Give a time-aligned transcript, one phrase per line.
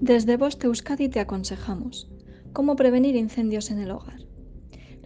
[0.00, 2.06] Desde Boste Euskadi te aconsejamos
[2.52, 4.20] cómo prevenir incendios en el hogar.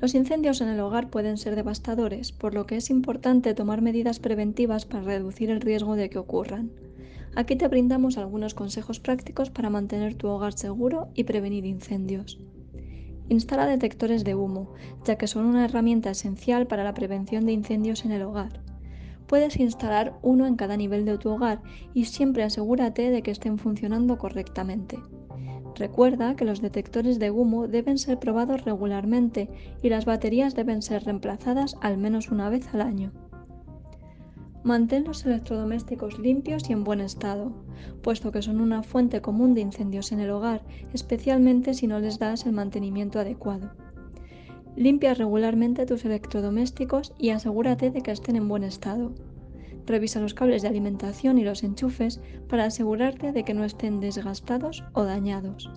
[0.00, 4.18] Los incendios en el hogar pueden ser devastadores, por lo que es importante tomar medidas
[4.18, 6.72] preventivas para reducir el riesgo de que ocurran.
[7.36, 12.40] Aquí te brindamos algunos consejos prácticos para mantener tu hogar seguro y prevenir incendios.
[13.28, 14.72] Instala detectores de humo,
[15.04, 18.60] ya que son una herramienta esencial para la prevención de incendios en el hogar.
[19.30, 21.62] Puedes instalar uno en cada nivel de tu hogar
[21.94, 24.98] y siempre asegúrate de que estén funcionando correctamente.
[25.76, 29.48] Recuerda que los detectores de humo deben ser probados regularmente
[29.82, 33.12] y las baterías deben ser reemplazadas al menos una vez al año.
[34.64, 37.52] Mantén los electrodomésticos limpios y en buen estado,
[38.02, 42.18] puesto que son una fuente común de incendios en el hogar, especialmente si no les
[42.18, 43.70] das el mantenimiento adecuado.
[44.76, 49.12] Limpia regularmente tus electrodomésticos y asegúrate de que estén en buen estado.
[49.86, 54.84] Revisa los cables de alimentación y los enchufes para asegurarte de que no estén desgastados
[54.92, 55.70] o dañados.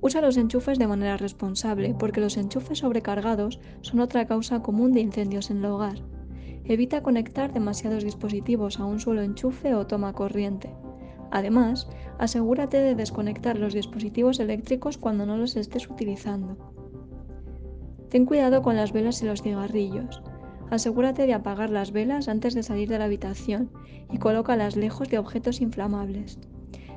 [0.00, 5.00] Usa los enchufes de manera responsable porque los enchufes sobrecargados son otra causa común de
[5.00, 5.98] incendios en el hogar.
[6.64, 10.70] Evita conectar demasiados dispositivos a un solo enchufe o toma corriente.
[11.30, 16.56] Además, asegúrate de desconectar los dispositivos eléctricos cuando no los estés utilizando.
[18.08, 20.22] Ten cuidado con las velas y los cigarrillos.
[20.70, 23.70] Asegúrate de apagar las velas antes de salir de la habitación
[24.12, 26.38] y colócalas lejos de objetos inflamables.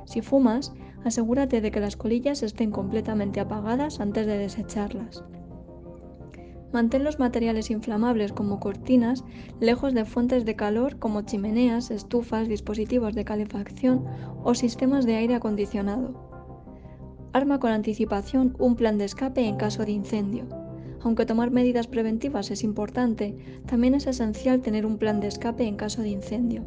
[0.04, 5.24] Si fumas, asegúrate de que las colillas estén completamente apagadas antes de desecharlas.
[6.72, 9.24] Mantén los materiales inflamables como cortinas
[9.60, 14.04] lejos de fuentes de calor como chimeneas, estufas, dispositivos de calefacción
[14.42, 16.14] o sistemas de aire acondicionado.
[17.34, 20.61] Arma con anticipación un plan de escape en caso de incendio.
[21.04, 23.36] Aunque tomar medidas preventivas es importante,
[23.66, 26.64] también es esencial tener un plan de escape en caso de incendio.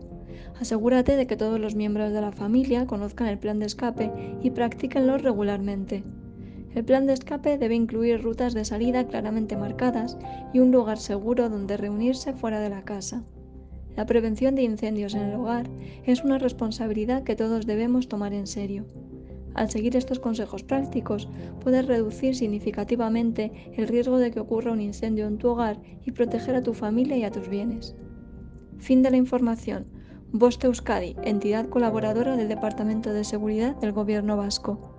[0.59, 4.51] Asegúrate de que todos los miembros de la familia conozcan el plan de escape y
[4.51, 6.03] practíquenlo regularmente.
[6.73, 10.17] El plan de escape debe incluir rutas de salida claramente marcadas
[10.53, 13.23] y un lugar seguro donde reunirse fuera de la casa.
[13.95, 15.69] La prevención de incendios en el hogar
[16.03, 18.85] es una responsabilidad que todos debemos tomar en serio.
[19.55, 21.29] Al seguir estos consejos prácticos,
[21.61, 26.55] puedes reducir significativamente el riesgo de que ocurra un incendio en tu hogar y proteger
[26.55, 27.95] a tu familia y a tus bienes.
[28.79, 29.87] Fin de la información.
[30.31, 34.94] Boste Euskadi, entidad colaboradora del Departamento de Seguridad del Gobierno Vasco.